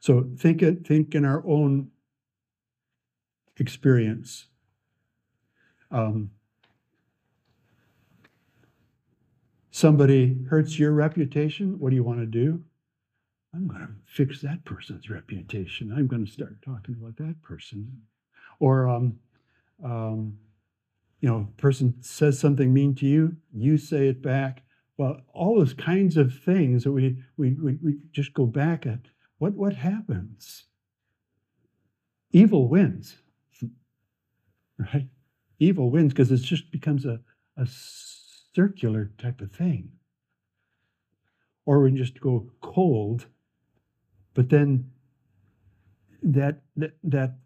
So 0.00 0.28
think, 0.36 0.60
think 0.86 1.14
in 1.14 1.24
our 1.24 1.42
own 1.46 1.90
experience. 3.58 4.46
Um, 5.90 6.30
somebody 9.70 10.36
hurts 10.48 10.78
your 10.78 10.92
reputation. 10.92 11.78
What 11.78 11.90
do 11.90 11.96
you 11.96 12.04
want 12.04 12.20
to 12.20 12.26
do? 12.26 12.62
I'm 13.54 13.68
going 13.68 13.80
to 13.80 13.92
fix 14.06 14.40
that 14.42 14.64
person's 14.64 15.08
reputation. 15.08 15.92
I'm 15.96 16.08
going 16.08 16.26
to 16.26 16.30
start 16.30 16.60
talking 16.64 16.96
about 17.00 17.16
that 17.18 17.40
person. 17.42 18.02
Or, 18.58 18.88
um, 18.88 19.18
um, 19.84 20.38
you 21.20 21.28
know, 21.28 21.48
person 21.56 21.94
says 22.00 22.38
something 22.38 22.72
mean 22.72 22.94
to 22.96 23.06
you, 23.06 23.36
you 23.52 23.78
say 23.78 24.08
it 24.08 24.22
back. 24.22 24.62
Well, 24.96 25.20
all 25.32 25.58
those 25.58 25.74
kinds 25.74 26.16
of 26.16 26.38
things 26.38 26.84
that 26.84 26.92
we, 26.92 27.22
we, 27.36 27.54
we, 27.54 27.78
we 27.82 27.96
just 28.12 28.34
go 28.34 28.46
back 28.46 28.86
at. 28.86 29.00
What, 29.38 29.54
what 29.54 29.74
happens? 29.74 30.64
Evil 32.30 32.68
wins, 32.68 33.16
right? 34.78 35.08
Evil 35.58 35.90
wins 35.90 36.12
because 36.12 36.30
it 36.32 36.38
just 36.38 36.70
becomes 36.70 37.04
a, 37.06 37.20
a 37.56 37.66
circular 37.66 39.10
type 39.18 39.40
of 39.40 39.52
thing. 39.52 39.90
Or 41.66 41.80
we 41.80 41.92
just 41.92 42.20
go 42.20 42.50
cold 42.60 43.26
but 44.34 44.50
then 44.50 44.90
that, 46.22 46.62
that, 46.76 46.96
that 47.04 47.38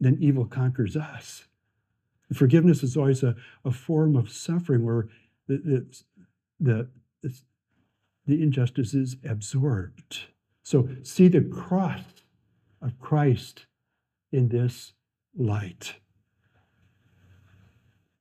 then 0.00 0.18
evil 0.20 0.44
conquers 0.44 0.96
us. 0.96 1.44
Forgiveness 2.32 2.82
is 2.82 2.96
always 2.96 3.22
a, 3.22 3.36
a 3.64 3.70
form 3.70 4.16
of 4.16 4.30
suffering 4.30 4.84
where 4.84 5.08
the, 5.46 5.86
the, 6.60 6.88
the, 7.22 7.40
the 8.26 8.42
injustice 8.42 8.94
is 8.94 9.16
absorbed. 9.24 10.20
So 10.62 10.88
see 11.02 11.28
the 11.28 11.42
cross 11.42 12.00
of 12.80 12.98
Christ 12.98 13.66
in 14.32 14.48
this 14.48 14.92
light. 15.36 15.96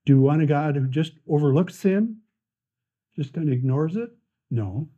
Do 0.06 0.18
we 0.18 0.24
want 0.24 0.42
a 0.42 0.46
God 0.46 0.76
who 0.76 0.88
just 0.88 1.14
overlooks 1.30 1.76
sin? 1.76 2.18
Just 3.16 3.34
kind 3.34 3.48
of 3.48 3.54
ignores 3.54 3.96
it? 3.96 4.10
No 4.50 4.90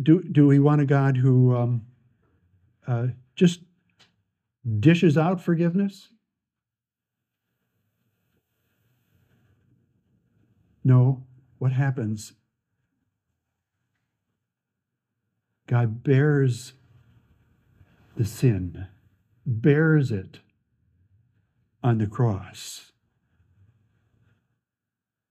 do, 0.00 0.22
do 0.22 0.46
we 0.46 0.58
want 0.58 0.80
a 0.80 0.86
God 0.86 1.16
who 1.16 1.54
um, 1.54 1.82
uh, 2.86 3.08
just 3.34 3.60
dishes 4.80 5.18
out 5.18 5.40
forgiveness? 5.40 6.08
No. 10.84 11.24
What 11.58 11.72
happens? 11.72 12.32
God 15.68 16.02
bears 16.02 16.72
the 18.16 18.24
sin, 18.24 18.88
bears 19.46 20.10
it 20.10 20.40
on 21.82 21.98
the 21.98 22.06
cross 22.06 22.92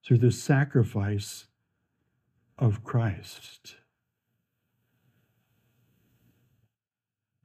through 0.05 0.17
the 0.17 0.31
sacrifice 0.31 1.45
of 2.57 2.83
Christ. 2.83 3.75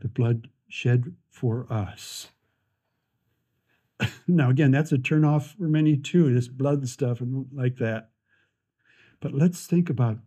the 0.06 0.08
blood 0.08 0.48
shed 0.68 1.14
for 1.30 1.66
us. 1.70 2.28
now, 4.28 4.50
again, 4.50 4.70
that's 4.70 4.92
a 4.92 4.98
turnoff 4.98 5.56
for 5.56 5.64
many 5.64 5.96
too, 5.96 6.32
this 6.32 6.48
blood 6.48 6.88
stuff 6.88 7.20
and 7.20 7.46
like 7.52 7.76
that. 7.76 8.10
But 9.20 9.32
let's 9.32 9.66
think 9.66 9.90
about 9.90 10.18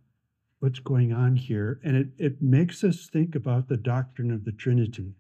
what's 0.60 0.80
going 0.80 1.14
on 1.14 1.36
here. 1.36 1.80
And 1.84 1.96
it, 1.96 2.08
it 2.18 2.42
makes 2.42 2.84
us 2.84 3.08
think 3.08 3.36
about 3.36 3.70
the 3.70 3.78
doctrine 3.78 4.32
of 4.32 4.44
the 4.44 4.52
Trinity, 4.52 5.16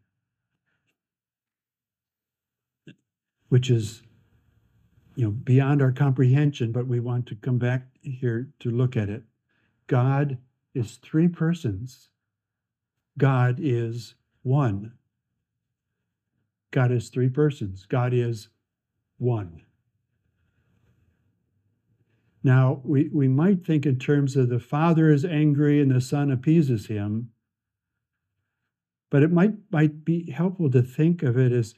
which 3.49 3.69
is 3.69 4.01
you 5.15 5.25
know 5.25 5.31
beyond 5.31 5.81
our 5.81 5.91
comprehension, 5.91 6.71
but 6.71 6.87
we 6.87 6.99
want 6.99 7.25
to 7.27 7.35
come 7.35 7.57
back 7.57 7.87
here 8.01 8.49
to 8.59 8.71
look 8.71 8.95
at 8.95 9.09
it. 9.09 9.23
God 9.87 10.37
is 10.73 10.97
three 10.97 11.27
persons. 11.27 12.09
God 13.17 13.57
is 13.59 14.15
one. 14.43 14.93
God 16.71 16.91
is 16.91 17.09
three 17.09 17.29
persons. 17.29 17.85
God 17.85 18.13
is 18.13 18.49
one. 19.17 19.63
Now, 22.43 22.81
we, 22.85 23.09
we 23.11 23.27
might 23.27 23.65
think 23.65 23.85
in 23.85 23.99
terms 23.99 24.35
of 24.35 24.49
the 24.49 24.59
Father 24.59 25.11
is 25.11 25.25
angry 25.25 25.81
and 25.81 25.91
the 25.91 25.99
Son 25.99 26.31
appeases 26.31 26.87
him, 26.87 27.31
but 29.09 29.23
it 29.23 29.31
might, 29.31 29.55
might 29.71 30.05
be 30.05 30.31
helpful 30.31 30.71
to 30.71 30.81
think 30.81 31.21
of 31.21 31.37
it 31.37 31.51
as 31.51 31.75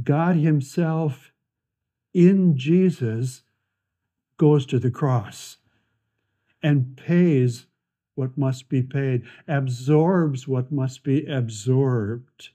God 0.00 0.36
Himself 0.36 1.32
in 2.14 2.56
Jesus 2.56 3.42
goes 4.36 4.64
to 4.66 4.78
the 4.78 4.90
cross 4.90 5.58
and 6.62 6.96
pays 6.96 7.66
what 8.14 8.36
must 8.36 8.68
be 8.68 8.82
paid, 8.82 9.22
absorbs 9.48 10.46
what 10.46 10.70
must 10.70 11.02
be 11.02 11.26
absorbed, 11.26 12.50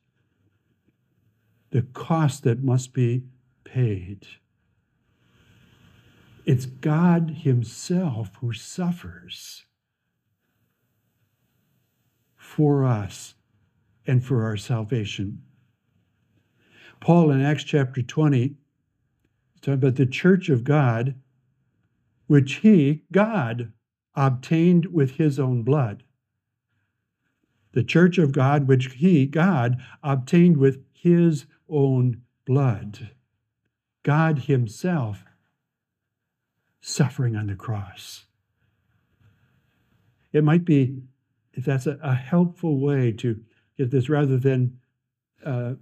the 1.71 1.81
cost 1.81 2.43
that 2.43 2.63
must 2.63 2.93
be 2.93 3.23
paid. 3.63 4.27
It's 6.45 6.65
God 6.65 7.29
Himself 7.43 8.37
who 8.39 8.53
suffers 8.53 9.65
for 12.35 12.85
us 12.85 13.35
and 14.05 14.23
for 14.23 14.43
our 14.43 14.55
salvation. 14.55 15.43
Paul 16.99 17.31
in 17.31 17.41
Acts 17.41 17.63
chapter 17.63 18.01
20 18.01 18.55
talking 19.61 19.73
about 19.73 19.95
the 19.95 20.05
church 20.05 20.49
of 20.49 20.63
God, 20.63 21.15
which 22.27 22.55
He, 22.55 23.03
God, 23.11 23.71
obtained 24.15 24.87
with 24.87 25.11
His 25.11 25.39
own 25.39 25.63
blood. 25.63 26.03
The 27.73 27.83
church 27.83 28.17
of 28.17 28.31
God, 28.31 28.67
which 28.67 28.93
He, 28.93 29.25
God, 29.25 29.77
obtained 30.03 30.57
with 30.57 30.83
His 30.93 31.45
own 31.69 32.21
blood. 32.45 33.11
God 34.03 34.39
Himself 34.39 35.23
suffering 36.81 37.35
on 37.35 37.47
the 37.47 37.55
cross. 37.55 38.25
It 40.31 40.43
might 40.43 40.65
be, 40.65 41.01
if 41.53 41.65
that's 41.65 41.87
a, 41.87 41.99
a 42.01 42.15
helpful 42.15 42.79
way 42.79 43.11
to 43.13 43.39
get 43.77 43.91
this, 43.91 44.09
rather 44.09 44.37
than 44.37 44.79
uh, 45.45 45.73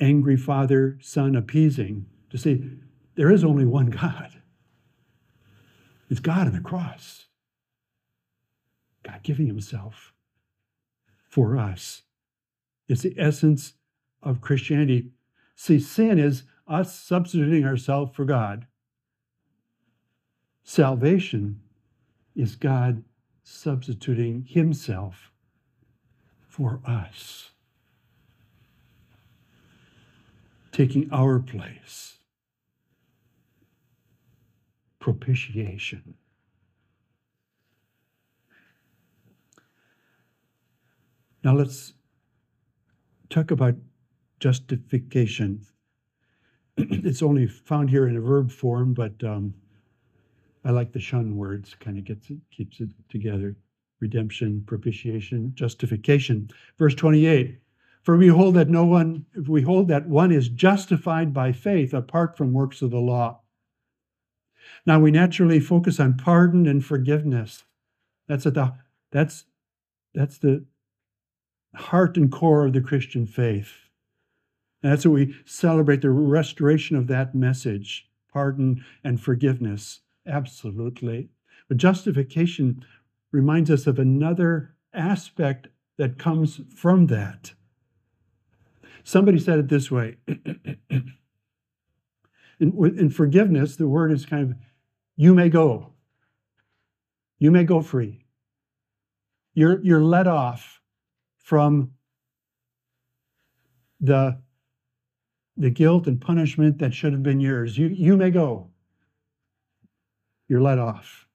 angry 0.00 0.36
father 0.36 0.98
son 1.00 1.34
appeasing, 1.34 2.06
to 2.30 2.38
see 2.38 2.70
there 3.14 3.30
is 3.30 3.44
only 3.44 3.64
one 3.64 3.86
God. 3.86 4.30
It's 6.10 6.20
God 6.20 6.46
on 6.46 6.52
the 6.52 6.60
cross. 6.60 7.26
God 9.02 9.20
giving 9.22 9.46
himself 9.46 10.12
for 11.28 11.56
us. 11.56 12.02
It's 12.88 13.02
the 13.02 13.14
essence 13.18 13.74
of 14.22 14.40
Christianity. 14.40 15.10
See, 15.54 15.78
sin 15.78 16.18
is 16.18 16.44
us 16.66 16.94
substituting 16.98 17.64
ourselves 17.64 18.14
for 18.14 18.24
God. 18.24 18.66
Salvation 20.62 21.60
is 22.36 22.54
God 22.56 23.02
substituting 23.42 24.44
Himself 24.48 25.32
for 26.46 26.80
us, 26.86 27.50
taking 30.78 31.08
our 31.10 31.40
place. 31.40 32.18
Propitiation. 35.00 36.14
Now 41.42 41.56
let's 41.56 41.94
talk 43.28 43.50
about 43.50 43.74
justification. 44.38 45.66
it's 46.76 47.22
only 47.22 47.48
found 47.48 47.90
here 47.90 48.06
in 48.06 48.16
a 48.16 48.20
verb 48.20 48.52
form, 48.52 48.94
but 48.94 49.14
um, 49.24 49.54
I 50.64 50.70
like 50.70 50.92
the 50.92 51.00
shun 51.00 51.36
words, 51.36 51.74
kind 51.80 51.98
of 51.98 52.04
gets 52.04 52.30
it, 52.30 52.38
keeps 52.52 52.78
it 52.78 52.90
together. 53.08 53.56
Redemption, 53.98 54.62
propitiation, 54.64 55.50
justification. 55.56 56.48
Verse 56.78 56.94
28 56.94 57.58
For 58.08 58.16
we 58.16 58.28
hold 58.28 58.54
that 58.54 58.70
no 58.70 58.86
one, 58.86 59.26
we 59.46 59.60
hold 59.60 59.88
that 59.88 60.08
one 60.08 60.32
is 60.32 60.48
justified 60.48 61.34
by 61.34 61.52
faith 61.52 61.92
apart 61.92 62.38
from 62.38 62.54
works 62.54 62.80
of 62.80 62.90
the 62.90 63.00
law. 63.00 63.42
Now 64.86 64.98
we 64.98 65.10
naturally 65.10 65.60
focus 65.60 66.00
on 66.00 66.16
pardon 66.16 66.66
and 66.66 66.82
forgiveness. 66.82 67.64
That's 68.26 68.46
at 68.46 68.54
the 68.54 68.72
that's 69.12 69.44
that's 70.14 70.38
the 70.38 70.64
heart 71.74 72.16
and 72.16 72.32
core 72.32 72.64
of 72.64 72.72
the 72.72 72.80
Christian 72.80 73.26
faith. 73.26 73.74
And 74.82 74.90
that's 74.90 75.04
what 75.04 75.12
we 75.12 75.34
celebrate 75.44 76.00
the 76.00 76.08
restoration 76.08 76.96
of 76.96 77.08
that 77.08 77.34
message 77.34 78.08
pardon 78.32 78.86
and 79.04 79.20
forgiveness. 79.20 80.00
Absolutely. 80.26 81.28
But 81.68 81.76
justification 81.76 82.86
reminds 83.32 83.70
us 83.70 83.86
of 83.86 83.98
another 83.98 84.76
aspect 84.94 85.68
that 85.98 86.18
comes 86.18 86.62
from 86.74 87.08
that. 87.08 87.52
Somebody 89.08 89.38
said 89.38 89.58
it 89.58 89.68
this 89.68 89.90
way 89.90 90.16
in, 90.28 91.14
in 92.60 93.08
forgiveness, 93.08 93.74
the 93.76 93.88
word 93.88 94.12
is 94.12 94.26
kind 94.26 94.50
of, 94.50 94.56
you 95.16 95.34
may 95.34 95.48
go. 95.48 95.94
You 97.38 97.50
may 97.50 97.64
go 97.64 97.80
free. 97.80 98.26
You're, 99.54 99.82
you're 99.82 100.02
let 100.02 100.26
off 100.26 100.82
from 101.38 101.92
the 103.98 104.42
the 105.56 105.70
guilt 105.70 106.06
and 106.06 106.20
punishment 106.20 106.76
that 106.80 106.92
should 106.92 107.14
have 107.14 107.22
been 107.22 107.40
yours. 107.40 107.78
You, 107.78 107.86
you 107.86 108.14
may 108.14 108.30
go. 108.30 108.68
You're 110.48 110.60
let 110.60 110.78
off. 110.78 111.26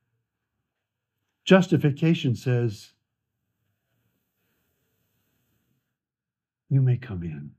Justification 1.43 2.35
says, 2.35 2.93
you 6.69 6.79
may 6.79 6.97
come 6.97 7.23
in. 7.23 7.51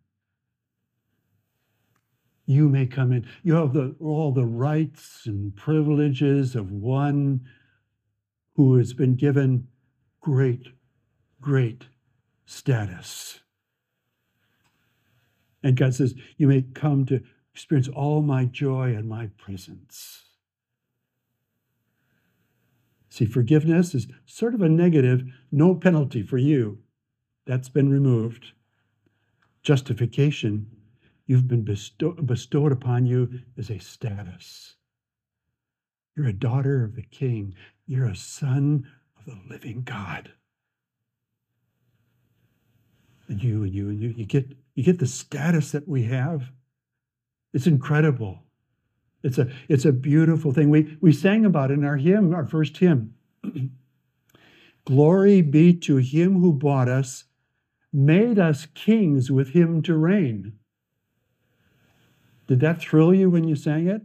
You 2.47 2.69
may 2.69 2.87
come 2.87 3.13
in. 3.13 3.27
You 3.43 3.55
have 3.55 3.73
the, 3.73 3.95
all 4.01 4.33
the 4.33 4.45
rights 4.45 5.23
and 5.27 5.55
privileges 5.57 6.55
of 6.55 6.71
one 6.71 7.41
who 8.55 8.77
has 8.77 8.93
been 8.93 9.15
given 9.15 9.69
great, 10.21 10.69
great 11.41 11.85
status. 12.45 13.41
And 15.63 15.77
God 15.77 15.95
says, 15.95 16.15
You 16.37 16.47
may 16.49 16.63
come 16.63 17.07
to 17.07 17.23
experience 17.53 17.89
all 17.89 18.21
my 18.21 18.45
joy 18.45 18.95
and 18.95 19.09
my 19.09 19.29
presence. 19.39 20.25
See, 23.09 23.27
forgiveness 23.27 23.95
is 23.95 24.09
sort 24.27 24.55
of 24.55 24.61
a 24.61 24.69
negative, 24.69 25.23
no 25.53 25.75
penalty 25.75 26.23
for 26.23 26.37
you. 26.37 26.81
That's 27.47 27.69
been 27.69 27.89
removed. 27.89 28.53
Justification, 29.63 30.69
you've 31.27 31.49
been 31.49 31.65
bestow- 31.65 32.13
bestowed 32.13 32.73
upon 32.73 33.07
you 33.07 33.41
as 33.57 33.71
a 33.71 33.79
status. 33.79 34.75
You're 36.17 36.29
a 36.29 36.33
daughter 36.33 36.85
of 36.85 36.95
the 36.95 37.03
king, 37.03 37.55
you're 37.87 38.07
a 38.07 38.17
son 38.17 38.87
of 39.19 39.27
the 39.27 39.39
living 39.49 39.83
God. 39.83 40.33
And 43.29 43.43
you 43.43 43.63
and 43.65 43.75
you 43.75 43.89
and 43.89 44.01
you, 44.01 44.11
you 44.11 44.27
get 44.27 44.55
you 44.75 44.83
get 44.83 44.99
the 44.99 45.07
status 45.07 45.73
that 45.73 45.89
we 45.89 46.05
have. 46.05 46.51
It's 47.53 47.67
incredible. 47.67 48.45
It's 49.23 49.39
a, 49.39 49.51
it's 49.69 49.87
a 49.87 49.93
beautiful 49.93 50.53
thing. 50.53 50.69
We, 50.69 50.99
we 51.01 51.13
sang 51.13 51.47
about 51.47 51.71
it 51.71 51.75
in 51.75 51.85
our 51.85 51.97
hymn, 51.97 52.35
our 52.35 52.47
first 52.47 52.77
hymn. 52.77 53.15
Glory 54.85 55.41
be 55.41 55.73
to 55.73 55.97
him 55.97 56.41
who 56.41 56.53
bought 56.53 56.91
us, 56.91 57.25
made 57.91 58.39
us 58.39 58.67
kings 58.75 59.31
with 59.31 59.51
him 59.51 59.81
to 59.83 59.97
reign. 59.97 60.53
Did 62.47 62.61
that 62.61 62.81
thrill 62.81 63.15
you 63.15 63.31
when 63.31 63.45
you 63.45 63.57
sang 63.57 63.89
it? 63.89 64.03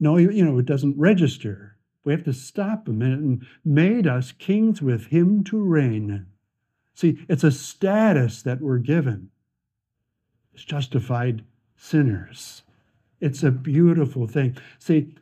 No, 0.00 0.16
you, 0.16 0.44
know, 0.44 0.58
it 0.58 0.66
doesn't 0.66 0.98
register. 0.98 1.76
We 2.04 2.12
have 2.12 2.24
to 2.24 2.32
stop 2.32 2.88
a 2.88 2.92
minute 2.92 3.20
and 3.20 3.46
made 3.64 4.06
us 4.06 4.32
kings 4.32 4.80
with 4.80 5.06
him 5.06 5.44
to 5.44 5.60
reign. 5.60 6.26
See, 6.94 7.18
it's 7.28 7.44
a 7.44 7.50
status 7.50 8.42
that 8.42 8.60
we're 8.60 8.78
given. 8.78 9.30
It's 10.54 10.64
justified 10.64 11.44
sinners. 11.76 12.62
It's 13.20 13.42
a 13.42 13.50
beautiful 13.50 14.26
thing. 14.26 14.56
See, 14.78 15.14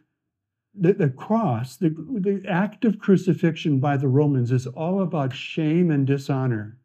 the, 0.79 0.93
the 0.93 1.09
cross, 1.09 1.77
the, 1.77 1.89
the 1.89 2.43
act 2.47 2.85
of 2.85 2.99
crucifixion 2.99 3.81
by 3.81 3.97
the 3.97 4.09
Romans 4.09 4.53
is 4.53 4.67
all 4.67 5.01
about 5.01 5.35
shame 5.35 5.91
and 5.91 6.07
dishonor. 6.07 6.79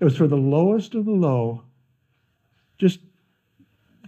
It 0.00 0.04
was 0.04 0.16
for 0.16 0.26
the 0.26 0.36
lowest 0.36 0.94
of 0.94 1.04
the 1.04 1.12
low, 1.12 1.64
just 2.78 3.00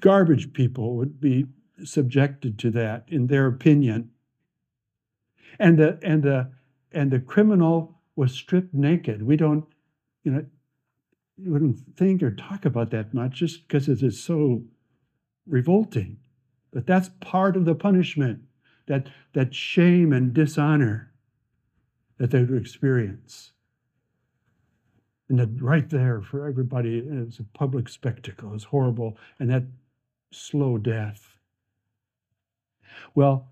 garbage 0.00 0.52
people 0.52 0.96
would 0.96 1.20
be 1.20 1.46
subjected 1.84 2.58
to 2.58 2.70
that 2.72 3.04
in 3.08 3.26
their 3.26 3.46
opinion. 3.46 4.10
And 5.58 5.78
the 5.78 5.98
and 6.02 6.22
the 6.22 6.50
and 6.92 7.10
the 7.10 7.20
criminal 7.20 8.00
was 8.16 8.32
stripped 8.32 8.74
naked. 8.74 9.22
We 9.22 9.36
don't, 9.36 9.64
you 10.24 10.32
know, 10.32 10.44
you 11.36 11.52
wouldn't 11.52 11.78
think 11.96 12.22
or 12.22 12.32
talk 12.32 12.64
about 12.64 12.90
that 12.90 13.14
much 13.14 13.34
just 13.34 13.66
because 13.66 13.88
it 13.88 14.02
is 14.02 14.22
so 14.22 14.64
revolting. 15.46 16.18
But 16.72 16.86
that's 16.86 17.10
part 17.20 17.56
of 17.56 17.64
the 17.64 17.74
punishment, 17.74 18.40
that, 18.86 19.08
that 19.34 19.54
shame 19.54 20.12
and 20.12 20.34
dishonor 20.34 21.12
that 22.18 22.30
they 22.30 22.42
would 22.42 22.60
experience. 22.60 23.52
And 25.28 25.38
that 25.38 25.62
right 25.62 25.88
there 25.88 26.20
for 26.20 26.46
everybody 26.46 26.98
is 26.98 27.38
a 27.38 27.44
public 27.56 27.88
spectacle, 27.88 28.54
is 28.54 28.64
horrible, 28.64 29.16
and 29.38 29.48
that 29.50 29.64
slow 30.30 30.78
death. 30.78 31.38
Well, 33.14 33.48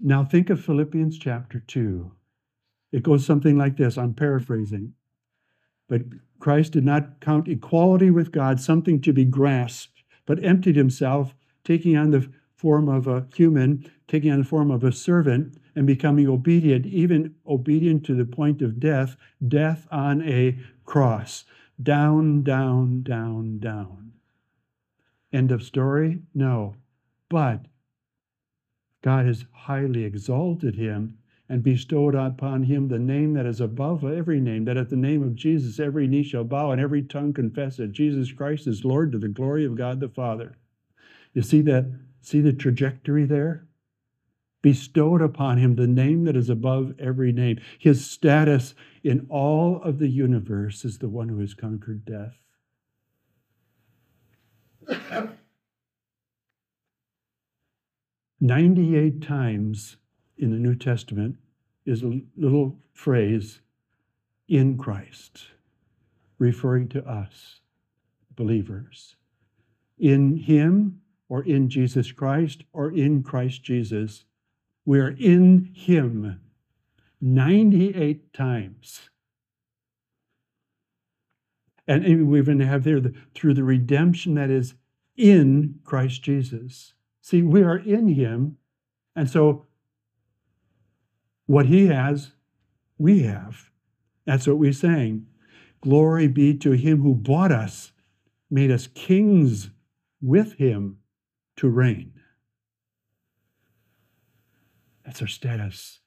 now 0.00 0.24
think 0.24 0.50
of 0.50 0.64
Philippians 0.64 1.18
chapter 1.18 1.60
2. 1.60 2.10
It 2.92 3.02
goes 3.02 3.24
something 3.24 3.56
like 3.56 3.76
this 3.76 3.96
I'm 3.96 4.14
paraphrasing. 4.14 4.94
But 5.88 6.02
Christ 6.38 6.72
did 6.72 6.84
not 6.84 7.20
count 7.20 7.48
equality 7.48 8.10
with 8.10 8.32
God 8.32 8.60
something 8.60 9.00
to 9.02 9.12
be 9.12 9.24
grasped, 9.24 10.02
but 10.26 10.42
emptied 10.44 10.76
himself, 10.76 11.34
taking 11.64 11.96
on 11.96 12.10
the 12.10 12.30
form 12.54 12.88
of 12.88 13.06
a 13.06 13.26
human, 13.34 13.90
taking 14.08 14.30
on 14.30 14.38
the 14.38 14.44
form 14.44 14.70
of 14.70 14.84
a 14.84 14.92
servant, 14.92 15.56
and 15.74 15.86
becoming 15.86 16.28
obedient, 16.28 16.86
even 16.86 17.34
obedient 17.46 18.04
to 18.04 18.14
the 18.14 18.24
point 18.24 18.62
of 18.62 18.78
death, 18.78 19.16
death 19.46 19.86
on 19.90 20.22
a 20.22 20.58
cross. 20.84 21.44
Down, 21.82 22.42
down, 22.42 23.02
down, 23.02 23.58
down. 23.58 24.11
End 25.32 25.50
of 25.50 25.62
story? 25.62 26.20
No. 26.34 26.74
But 27.28 27.66
God 29.02 29.26
has 29.26 29.46
highly 29.52 30.04
exalted 30.04 30.76
him 30.76 31.18
and 31.48 31.62
bestowed 31.62 32.14
upon 32.14 32.62
him 32.62 32.88
the 32.88 32.98
name 32.98 33.34
that 33.34 33.46
is 33.46 33.60
above 33.60 34.04
every 34.04 34.40
name, 34.40 34.64
that 34.64 34.76
at 34.76 34.88
the 34.88 34.96
name 34.96 35.22
of 35.22 35.34
Jesus 35.34 35.80
every 35.80 36.06
knee 36.06 36.22
shall 36.22 36.44
bow 36.44 36.70
and 36.70 36.80
every 36.80 37.02
tongue 37.02 37.32
confess 37.32 37.76
that 37.76 37.92
Jesus 37.92 38.32
Christ 38.32 38.66
is 38.66 38.84
Lord 38.84 39.12
to 39.12 39.18
the 39.18 39.28
glory 39.28 39.64
of 39.64 39.74
God 39.74 40.00
the 40.00 40.08
Father. 40.08 40.56
You 41.34 41.42
see 41.42 41.60
that? 41.62 41.86
See 42.20 42.40
the 42.40 42.52
trajectory 42.52 43.24
there? 43.24 43.66
Bestowed 44.62 45.20
upon 45.20 45.58
him 45.58 45.74
the 45.74 45.88
name 45.88 46.24
that 46.24 46.36
is 46.36 46.48
above 46.48 46.94
every 46.98 47.32
name. 47.32 47.60
His 47.78 48.08
status 48.08 48.74
in 49.02 49.26
all 49.28 49.82
of 49.82 49.98
the 49.98 50.08
universe 50.08 50.84
is 50.84 50.98
the 50.98 51.08
one 51.08 51.28
who 51.28 51.40
has 51.40 51.52
conquered 51.52 52.04
death. 52.04 52.41
98 58.40 59.22
times 59.22 59.96
in 60.36 60.50
the 60.50 60.58
New 60.58 60.74
Testament 60.74 61.36
is 61.86 62.02
a 62.02 62.20
little 62.36 62.76
phrase, 62.92 63.60
in 64.48 64.76
Christ, 64.76 65.46
referring 66.38 66.88
to 66.88 67.04
us, 67.08 67.60
believers. 68.34 69.16
In 69.98 70.36
Him 70.36 71.00
or 71.28 71.42
in 71.44 71.70
Jesus 71.70 72.12
Christ 72.12 72.62
or 72.74 72.92
in 72.92 73.22
Christ 73.22 73.62
Jesus. 73.62 74.24
We 74.84 75.00
are 75.00 75.16
in 75.18 75.70
Him 75.74 76.40
98 77.22 78.34
times. 78.34 79.08
And 81.92 82.28
we 82.28 82.38
even 82.38 82.60
have 82.60 82.84
there 82.84 83.00
the, 83.00 83.14
through 83.34 83.54
the 83.54 83.64
redemption 83.64 84.34
that 84.36 84.50
is 84.50 84.74
in 85.16 85.80
Christ 85.84 86.22
Jesus. 86.22 86.94
See, 87.20 87.42
we 87.42 87.62
are 87.62 87.76
in 87.76 88.08
him. 88.08 88.56
And 89.14 89.28
so 89.28 89.66
what 91.46 91.66
he 91.66 91.86
has, 91.88 92.32
we 92.96 93.24
have. 93.24 93.70
That's 94.24 94.46
what 94.46 94.58
we're 94.58 94.72
saying. 94.72 95.26
Glory 95.82 96.28
be 96.28 96.56
to 96.58 96.70
him 96.70 97.02
who 97.02 97.14
bought 97.14 97.52
us, 97.52 97.92
made 98.50 98.70
us 98.70 98.86
kings 98.86 99.70
with 100.20 100.54
him 100.54 100.98
to 101.56 101.68
reign. 101.68 102.12
That's 105.04 105.20
our 105.20 105.28
status. 105.28 105.98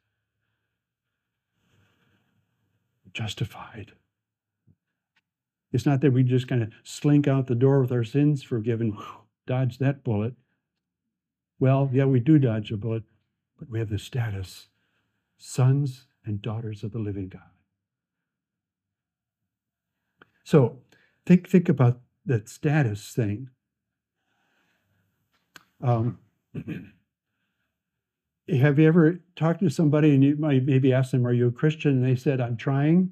Justified. 3.14 3.92
It's 5.72 5.86
not 5.86 6.02
that 6.02 6.14
we 6.14 6.24
just 6.24 6.48
kind 6.48 6.64
of 6.64 6.72
slink 6.84 7.28
out 7.28 7.48
the 7.48 7.56
door 7.56 7.82
with 7.82 7.92
our 7.92 8.04
sins 8.04 8.44
forgiven, 8.44 8.98
dodge 9.46 9.78
that 9.80 10.04
bullet. 10.04 10.36
Well, 11.60 11.90
yeah, 11.92 12.06
we 12.06 12.20
do 12.20 12.38
dodge 12.38 12.72
a 12.72 12.78
bullet, 12.78 13.04
but 13.58 13.70
we 13.70 13.80
have 13.80 13.90
the 13.90 14.00
status 14.00 14.68
sons 15.38 16.08
and 16.26 16.42
daughters 16.42 16.84
of 16.84 16.92
the 16.92 17.00
living 17.00 17.30
God. 17.30 17.42
So 20.44 20.80
think, 21.26 21.50
think 21.50 21.70
about 21.70 22.00
that 22.26 22.50
status 22.50 23.12
thing. 23.12 23.50
Um, 25.82 26.20
have 28.50 28.80
you 28.80 28.88
ever 28.88 29.20
talked 29.36 29.60
to 29.60 29.70
somebody 29.70 30.14
and 30.14 30.24
you 30.24 30.36
might 30.38 30.66
maybe 30.66 30.94
ask 30.94 31.12
them, 31.12 31.28
Are 31.28 31.34
you 31.34 31.48
a 31.48 31.52
Christian? 31.52 31.92
And 31.92 32.06
they 32.06 32.16
said, 32.16 32.40
I'm 32.40 32.58
trying. 32.58 33.12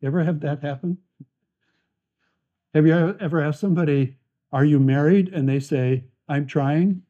You 0.00 0.08
ever 0.08 0.24
have 0.24 0.40
that 0.40 0.62
happen? 0.62 0.98
Have 2.74 2.86
you 2.86 3.16
ever 3.18 3.40
asked 3.40 3.60
somebody, 3.60 4.16
Are 4.52 4.64
you 4.64 4.78
married? 4.78 5.28
And 5.32 5.48
they 5.48 5.60
say, 5.60 6.04
I'm 6.28 6.46
trying. 6.46 7.02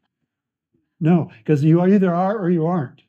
No, 1.01 1.31
because 1.39 1.65
you 1.65 1.81
either 1.81 2.15
are 2.15 2.37
or 2.37 2.51
you 2.51 2.67
aren't. 2.67 3.03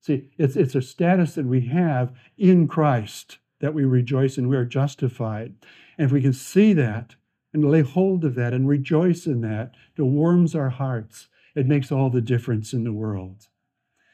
See, 0.00 0.30
it's, 0.36 0.56
it's 0.56 0.74
a 0.74 0.82
status 0.82 1.34
that 1.34 1.46
we 1.46 1.62
have 1.68 2.12
in 2.36 2.68
Christ 2.68 3.38
that 3.60 3.72
we 3.72 3.84
rejoice 3.84 4.36
in. 4.36 4.48
We 4.48 4.56
are 4.56 4.64
justified. 4.66 5.54
And 5.96 6.06
if 6.06 6.12
we 6.12 6.20
can 6.20 6.34
see 6.34 6.74
that 6.74 7.14
and 7.54 7.70
lay 7.70 7.80
hold 7.80 8.24
of 8.24 8.34
that 8.34 8.52
and 8.52 8.68
rejoice 8.68 9.26
in 9.26 9.40
that, 9.42 9.74
it 9.96 10.02
warms 10.02 10.54
our 10.54 10.70
hearts. 10.70 11.28
It 11.54 11.66
makes 11.66 11.90
all 11.90 12.10
the 12.10 12.20
difference 12.20 12.74
in 12.74 12.84
the 12.84 12.92
world. 12.92 13.48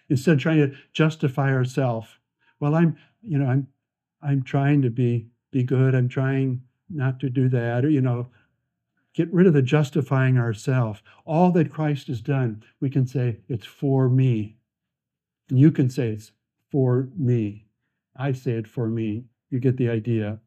Instead 0.09 0.35
of 0.35 0.41
trying 0.41 0.59
to 0.59 0.77
justify 0.93 1.53
ourselves, 1.53 2.09
well, 2.61 2.75
I'm, 2.75 2.97
you 3.23 3.39
know, 3.39 3.47
I'm, 3.47 3.67
I'm 4.23 4.43
trying 4.43 4.83
to 4.83 4.91
be, 4.91 5.29
be 5.51 5.65
good. 5.65 5.95
I'm 5.95 6.09
trying 6.09 6.63
not 6.91 7.21
to 7.21 7.31
do 7.31 7.49
that. 7.49 7.85
Or, 7.85 7.91
you 7.91 8.01
know, 8.01 8.29
Get 9.13 9.33
rid 9.33 9.47
of 9.47 9.55
the 9.55 9.63
justifying 9.63 10.39
ourselves. 10.39 11.03
All 11.25 11.51
that 11.53 11.73
Christ 11.73 12.07
has 12.07 12.21
done, 12.21 12.63
we 12.81 12.91
can 12.91 13.07
say, 13.07 13.39
it's 13.49 13.67
for 13.67 14.09
me. 14.09 14.57
And 15.49 15.59
you 15.59 15.73
can 15.73 15.91
say, 15.91 16.11
it's 16.11 16.33
for 16.71 17.09
me. 17.17 17.67
I 18.17 18.33
say 18.33 18.53
it 18.53 18.69
for 18.69 18.89
me. 18.89 19.25
You 19.51 19.59
get 19.59 19.77
the 19.77 19.91
idea. 19.91 20.39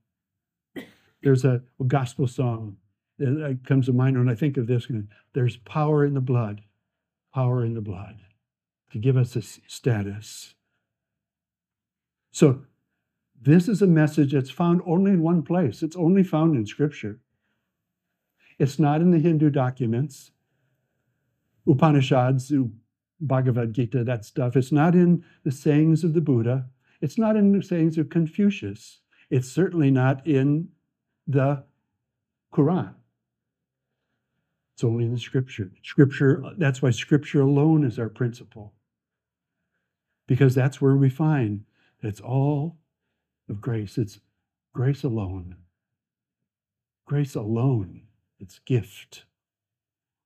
There's 1.22 1.44
a, 1.44 1.62
a 1.80 1.84
gospel 1.86 2.28
song 2.28 2.78
that 3.18 3.44
uh, 3.44 3.68
comes 3.68 3.88
to 3.88 3.94
mind 3.94 4.18
when 4.18 4.30
I 4.30 4.36
think 4.36 4.56
of 4.56 4.68
this. 4.68 4.88
There's 5.34 5.58
power 5.58 6.06
in 6.06 6.14
the 6.14 6.22
blood, 6.22 6.62
power 7.34 7.66
in 7.66 7.74
the 7.74 7.82
blood 7.82 8.20
to 8.92 8.98
give 8.98 9.18
us 9.18 9.36
a 9.36 9.42
status. 9.42 10.56
So, 12.32 12.62
this 13.44 13.68
is 13.68 13.82
a 13.82 13.88
message 13.88 14.34
that's 14.34 14.50
found 14.50 14.82
only 14.86 15.12
in 15.12 15.22
one 15.22 15.44
place. 15.44 15.84
It's 15.84 15.96
only 15.96 16.24
found 16.24 16.56
in 16.56 16.66
Scripture. 16.66 17.20
It's 18.58 18.80
not 18.80 19.02
in 19.02 19.12
the 19.12 19.20
Hindu 19.20 19.50
documents, 19.50 20.32
Upanishads, 21.68 22.52
Bhagavad 23.20 23.74
Gita, 23.74 24.04
that 24.04 24.26
stuff. 24.26 24.56
It's 24.56 24.72
not 24.72 24.96
in 24.96 25.24
the 25.44 25.52
sayings 25.52 26.04
of 26.04 26.14
the 26.14 26.22
Buddha. 26.22 26.68
It's 27.02 27.18
not 27.18 27.36
in 27.36 27.52
the 27.52 27.64
sayings 27.64 27.98
of 27.98 28.10
Confucius. 28.10 29.00
It's 29.30 29.50
certainly 29.50 29.92
not 29.92 30.26
in 30.28 30.70
the 31.28 31.64
Quran. 32.54 32.94
It's 34.76 34.84
only 34.84 35.06
in 35.06 35.12
the 35.12 35.20
scripture. 35.20 35.72
Scripture, 35.84 36.44
that's 36.58 36.82
why 36.82 36.92
scripture 36.92 37.42
alone 37.42 37.84
is 37.84 38.00
our 38.00 38.10
principle. 38.10 38.74
Because 40.28 40.56
that's 40.56 40.82
where 40.82 40.96
we 40.96 41.10
find 41.10 41.66
it's 42.02 42.20
all 42.20 42.78
of 43.50 43.62
grace. 43.62 43.98
It's 43.98 44.20
grace 44.74 45.04
alone. 45.04 45.56
Grace 47.06 47.36
alone. 47.36 48.04
It's 48.40 48.60
gift. 48.60 49.26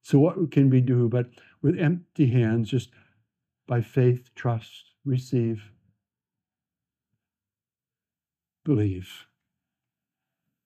So 0.01 0.19
what 0.19 0.51
can 0.51 0.69
we 0.69 0.81
do 0.81 1.09
but 1.09 1.27
with 1.61 1.77
empty 1.77 2.27
hands 2.27 2.69
just 2.69 2.89
by 3.67 3.81
faith, 3.81 4.29
trust, 4.35 4.93
receive, 5.03 5.71
believe. 8.63 9.25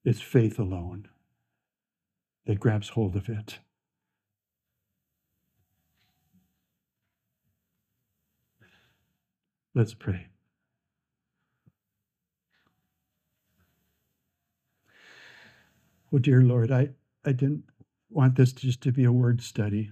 It's 0.03 0.21
faith 0.21 0.59
alone 0.59 1.07
that 2.45 2.59
grabs 2.59 2.89
hold 2.89 3.15
of 3.15 3.29
it. 3.29 3.59
Let's 9.73 9.93
pray. 9.93 10.30
Oh, 16.13 16.17
dear 16.17 16.41
Lord, 16.41 16.71
I, 16.71 16.89
I 17.25 17.31
didn't 17.31 17.63
want 18.09 18.35
this 18.35 18.51
just 18.51 18.81
to 18.81 18.91
be 18.91 19.05
a 19.05 19.11
word 19.11 19.41
study. 19.41 19.91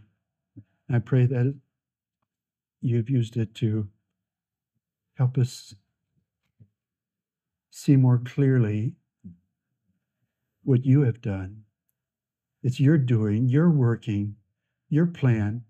I 0.92 1.00
pray 1.00 1.26
that 1.26 1.56
you've 2.82 3.10
used 3.10 3.38
it 3.38 3.56
to 3.56 3.88
help 5.16 5.38
us 5.38 5.76
see 7.70 7.96
more 7.96 8.18
clearly 8.18 8.96
what 10.64 10.86
you 10.86 11.02
have 11.02 11.22
done. 11.22 11.64
It's 12.64 12.82
your 12.82 12.98
doing, 12.98 13.48
your 13.48 13.70
working, 13.70 14.36
your 14.90 15.06
plan, 15.06 15.64